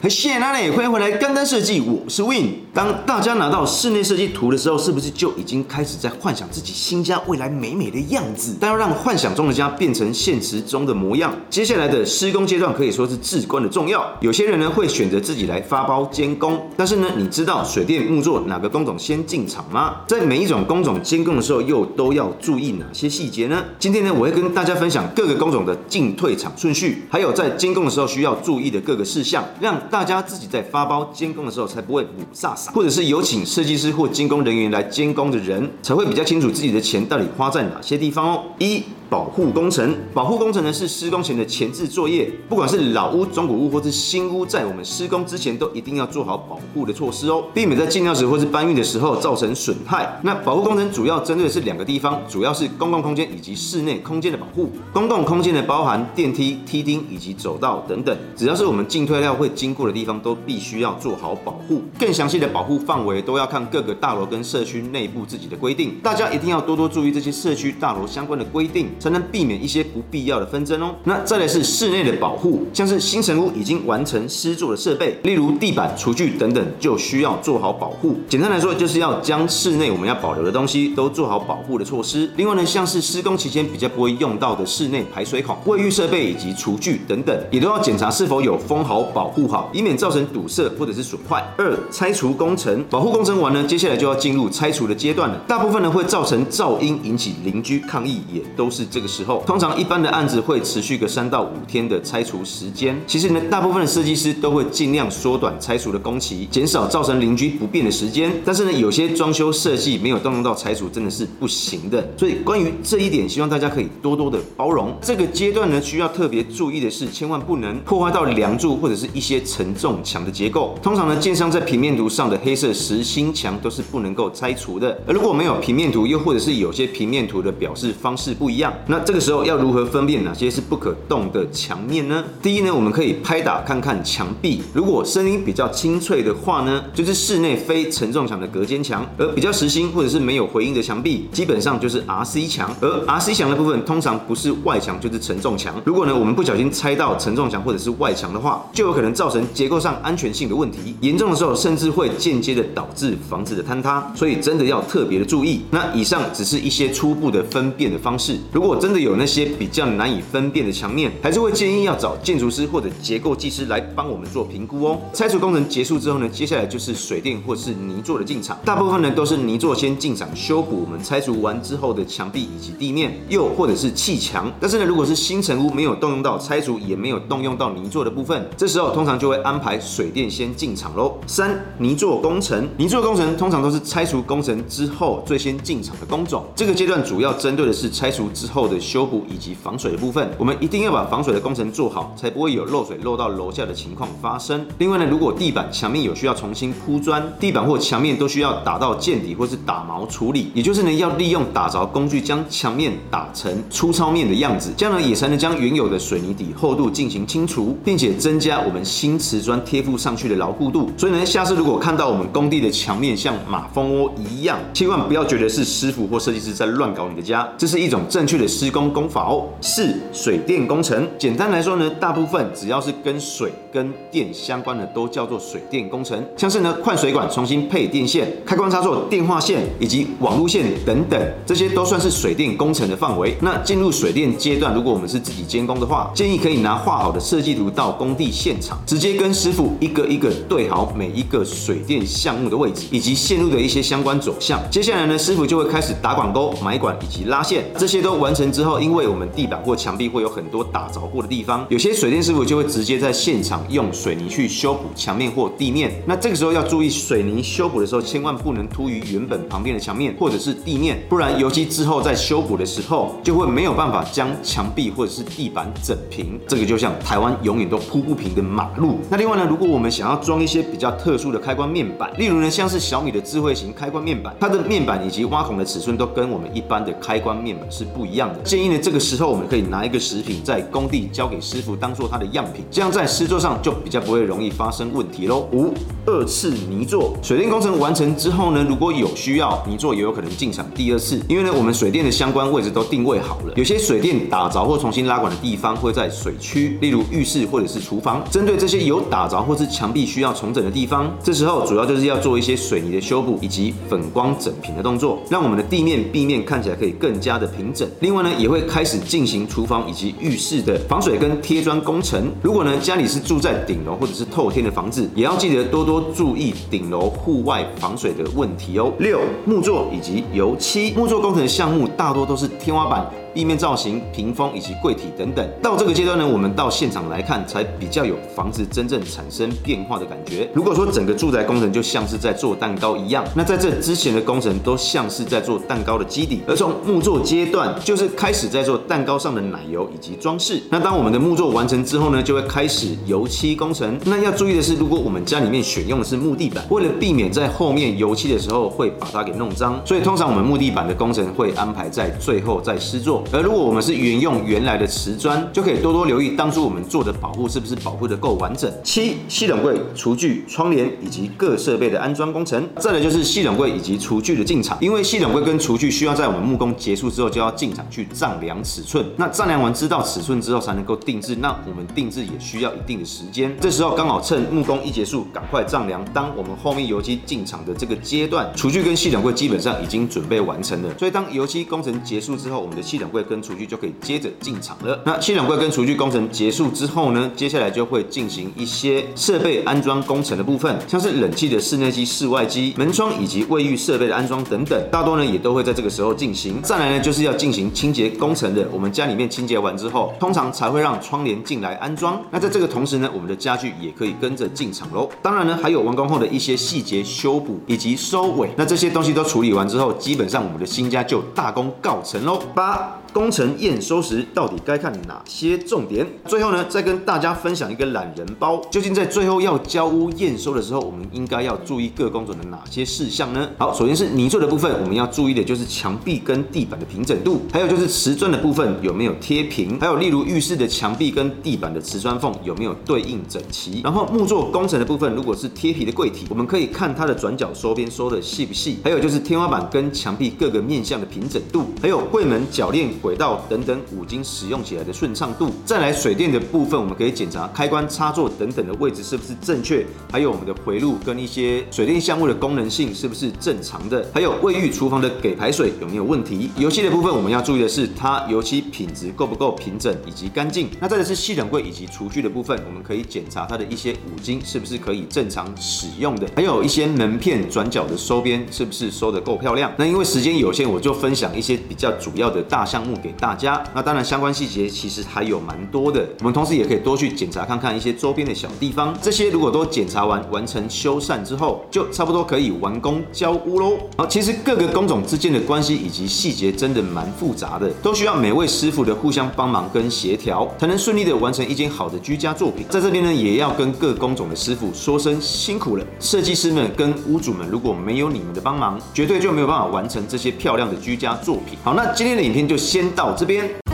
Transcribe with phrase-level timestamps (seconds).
[0.00, 2.50] 很谢谢大家，欢迎回来干单设计，我是 Win。
[2.72, 8.54] 当大家拿到室内设计图的时候，是不是就已经开始在幻想自己新家未来美美的样子？
[8.60, 14.08] 但要让幻想中的家变成现实中的模样，接下来的施工阶段可以说是至关的重要。
[14.20, 19.96] 有些人呢会选择自己来发包监工，但是呢，你知道水电木作哪个工种先进场吗？
[20.06, 23.64] 在每一种工种监工的时候，又都要注意哪些细节呢？
[23.80, 38.44] 今天呢，我会跟大家分享各个工种的进退场顺序，还有在监工的时候需要注意的各个事项，让大家自己在发包监工的时候才不会五煞煞，或者是有请设计师或监工人员来监工的人才会比较清楚自己的钱到底花在哪些地方哦。
[38.58, 50.20] 一保护工程，保护工程呢是施工前的前置作业，不管是老屋、中古屋或是新屋，在我们施工之前都一定要做好保护的措施哦，避免在进料时或是搬运的时候造成损害。
[50.22, 54.70] 那保护工程主要针对的是两个地方，主要是公共空间以及室内空间的保护。
[54.92, 61.82] 公共空间呢包含电梯、梯厅以及走道等等，只要是我们进退料会经过的地方，都必须要做好保护。
[61.98, 68.88] 更详细的保护范围都要看各个大楼跟社区内部自己的规定，大家一定要多多注意这些社区大楼相关的规定。
[68.98, 70.94] 才能避免一些不必要的纷争哦。
[71.04, 78.16] 那再来是室内的保护，像是新成屋已经完成施作的设备，例如地板、厨具等等，就需要做好保护。
[78.28, 82.28] 简单来说，就是要将室内我们要保留的东西都做好保护的措施。
[82.36, 91.44] 另外呢，像是施工期间比较不会用到的室内排水孔、卫浴设备以及厨具等等，也都要检查是否有封好、保护好，以免造成堵塞或者是损坏。
[91.56, 95.38] 二、拆除工程，保护工程完呢，接下来就要进入拆除的阶段了。
[95.46, 98.87] 大部分呢会造成噪音，引起邻居抗议，也都是。
[98.90, 102.98] 这个时候，通常一般的案子会持续个三到五天的拆除时间。
[103.06, 108.32] 其实呢，大部分的设计师都会尽量缩短拆除的工期，减少造成邻居不便的时间。
[108.44, 112.06] 但是呢，有些装修设计没有动用到拆除，真的是不行的。
[112.16, 114.94] 所以关于这一点，希望大家可以多多的包容。
[115.00, 120.78] 这个阶段呢，需要特别注意的是，千万不能破坏到梁柱或者是一些承重墙的结构。
[120.82, 124.98] 通常呢，建商在平面图上的黑色实心墙都是不能够拆除的。
[125.06, 128.72] 而如果没有平面图，又或者是有些平面图的表示方式不一样。
[128.86, 132.24] 那这个时候要如何分辨哪些是不可动的墙面呢？
[132.42, 142.74] 第一呢，我们可以拍打看看墙壁，如果声音比较清脆的话呢，就是室内非承重墙的隔间墙；而比较实心或者是没有回音的墙壁，基本上就是 RC 墙。
[142.80, 145.74] 而 RC 墙的部分通常不是外墙就是承重墙。
[145.84, 154.10] 如果呢我们不小心拆到承重墙或者是外墙的话，就有可能造成结构上安全性的问题，严重的时候甚至会间接的导致房子的坍塌。
[154.14, 155.62] 所以真的要特别的注意。
[155.70, 159.18] 那以上只是一些初步的分辨的方式，如果如果真的有。
[159.18, 165.00] 那些比较难以分辨的墙面，还是会建议要找建筑师或者结构技师来帮我们做评估哦。
[165.12, 168.56] 拆除工程结束之后呢，接下来就是水电或是泥作的进场。
[168.64, 174.52] 大部分呢都是泥作先进场修补我们拆除完之后的墙壁以及地面，又或者是砌墙。
[174.60, 181.18] 但是呢，如果是新成屋没有动用到拆除，也没有动用到泥作的部分，这时候通常就会安排水电先进场喽。
[181.26, 186.44] 三、泥作工程，泥作工程通常都是拆除工程之后最先进场的工种。
[186.54, 189.08] 这个阶段主要针对的是拆除之后后的修。
[189.08, 194.66] 补以及防水的部分，我们一定要把防水的工程做好，才不会有漏水漏到楼下的情况发生。
[194.76, 210.90] 另外呢，如果地板、墙面有需要重新铺砖，地板或墙面都需要打到见底或是打毛处理，也就是呢，要利用打凿工具将墙面打成粗糙面的样子，这样呢也才能将原有的水泥底厚度进行清除，并且增加我们新瓷砖贴附上去的牢固度。
[210.98, 219.46] 所以呢，下次如果看到我们工地的墙面像马蜂窝一样，千万不要觉得是师傅或设计师在乱搞你的家，这是一种正确的施工工法哦。
[219.60, 226.24] 四、水电工程，简单来说呢，大部分只要是跟水跟电相关的，都叫做水电工程。
[226.36, 233.36] 像是呢，换水管、重新配电线、开关插座、电话线以及网路线等等，这些都算是水电工程的范围。
[233.42, 244.58] 那进入水电阶段，如果我们是自己监工的话，建议可以拿画好的设计图到工地现场，直接跟师傅一个一个对好每一个水电项目的位置以及线路的一些相关走向。
[244.70, 247.64] 接下来呢，师傅就会开始打管沟、埋管以及拉线。
[247.76, 255.90] 这些都完完成之后，因为我们地板或墙壁会有很多打凿过的地方，有些水电师傅就会直接在现场用水泥去修补墙面或地面。
[256.04, 266.38] 那这个时候要注意，水泥修补的时候千万不能凸于原本旁边的墙面或者是地面，不然油漆之后在修补的时候就会没有办法将墙壁或者是地板整平。
[266.46, 268.98] 这个就像台湾永远都铺不平的马路。
[269.08, 278.40] 那另外呢，如果我们想要装一些比较特殊的开关面板，例如呢像是小米的智慧型开关面板，它的面板以及挖孔的尺寸都跟我们一般的开关面板是不一样的。
[278.42, 285.46] 建议呢这个时候我们可以拿一个食品在工地交给师傅当做他的样品，这样在施作上就比较不会容易发生问题喽。
[285.52, 285.74] 五、
[286.06, 298.24] 二次泥作，水电工程完成之后呢，如果有需要，泥作也有可能进场第二次，因为呢我们水电的相关位置都定位好了，有些水电打着或重新拉管的地方会在水区，例如浴室或者是厨房。
[298.30, 307.88] 针对这些有打着或是墙壁需要重整的地方，这时候主要就是要做一些水泥的修补以及粉光整平的动作，让我们的地面壁面看起来可以更加的平整。
[308.08, 312.32] 另外呢，也会开始进行厨房以及浴室的防水跟贴砖工程。
[312.40, 318.90] 如果呢家里是住在顶楼或者是透天的房子，也要记得多多注意顶楼户外防水的问题哦。
[318.98, 323.06] 六、木作以及油漆，木作工程的项目大多都是天花板。
[323.38, 330.50] 地面造型、屏风以及柜体等等，到这个阶段呢，我们到现场来看，才比较有房子真正产生变化的感觉。
[330.52, 340.60] 如果说整个住宅工程就像是在做蛋糕一样，那在这之前的工程都像是在做蛋糕的基底，而从木作阶段就是开始在做蛋糕上的奶油以及装饰。
[340.68, 343.96] 那当我们的木作完成之后呢，就会开始油漆工程。
[344.04, 353.22] 那要注意的是，如果我们家里面选用的是木地板，为了避免在后面油漆的时候会把它给弄脏，所以通常我们木地板的工程会安排在最后再施作。
[353.32, 358.72] 而如果我们是沿用原来的瓷砖，就可以多多留意当初我们做的保护是不是保护的够完整。
[358.82, 362.68] 七、系统柜、厨具、窗帘以及各设备的安装工程。
[362.78, 369.04] 再来就是系统柜以及厨具的进场，因为系统柜跟厨具需要在我们木工结束之后就要进场去丈量尺寸。
[369.16, 373.54] 那丈量完知道尺寸之后才能够定制，那我们定制也需要一定的时间。
[373.60, 376.04] 这时候刚好趁木工一结束，赶快丈量。
[376.14, 380.98] 当我们后面油漆进场的这个阶段，厨具跟系统柜基本上已经准备完成了。
[380.98, 385.00] 所以当油漆工程结束之后，我们的系统柜跟厨具就可以接着进场了。
[385.04, 396.60] 那系统柜跟厨具工程结束之后呢，接下来就会进行一些设备安装工程的部分，像是冷气的室内机、室外机、门窗以及卫浴设备的安装等等，大多呢也都会在这个时候进行。
[396.62, 398.66] 再来呢，就是要进行清洁工程的。
[398.72, 402.20] 我们家里面清洁完之后，通常才会让窗帘进来安装。
[402.30, 405.08] 那在这个同时呢，我们的家具也可以跟着进场喽。
[405.22, 408.50] 当然呢，还有完工后的一些细节修补以及收尾。
[408.56, 412.40] 那这些东西都处理完之后，基本上我们的新家就大功告成喽。
[412.54, 412.98] 八。
[413.12, 416.06] 工程验收时到底该看哪些重点？
[416.26, 418.60] 最后呢，再跟大家分享一个懒人包。
[418.70, 423.48] 究竟在最后要交屋验收的时候，我们应该要注意各工种的哪些事项呢？
[423.58, 433.80] 好，首先是泥作的部分，我们要注意的就是墙壁跟地板的平整度，还有就是瓷砖的部分有没有贴平，还有例如浴室的墙壁跟地板的瓷砖缝有没有对应整齐。
[433.82, 442.88] 然后木作工程的部分，如果是贴皮的柜体，我们可以看它的转角收边收的细不细，还有就是天花板跟墙壁各个面向的平整度，还有柜门铰链。
[443.00, 456.50] 轨道等等五金使用起来的顺畅度，再来水电的部分，我们可以检查开关插座等等的位置是不是正确，还有我们的回路跟一些水电项目的功能性是不是正常的，还有卫浴厨房的给排水有没有问题。
[456.56, 460.68] 油漆的部分我们要注意的是，它油漆品质够不够平整以及干净。
[460.80, 469.72] 那再来是系统柜以及厨具的部分，我们可以检查它的一些五金是不是可以正常使用的，还有一些门片转角的收边是不是收得够漂亮。
[469.76, 483.78] 那因为时间有限，我就分享一些比较主要的大项给大家，那当然相关细节其实还有蛮多的，我们同时也可以多去检查看看一些周边的小地方，这些如果都检查完完成修缮之后，就差不多可以完工交屋喽。
[483.96, 492.66] 好，其实各个工种之间的关系以及细节真的蛮复杂的，都需要每位师傅的互相帮忙跟协调，才能顺利的完成一间好的居家作品。
[492.68, 501.58] 在这边呢，也要跟各工种的师傅说声辛苦了，设计师们跟屋主们如果没有你们的帮忙，绝对就没有办法完成这些漂亮的居家作品。
[501.64, 503.67] 好，那今天的影片就先先到这边。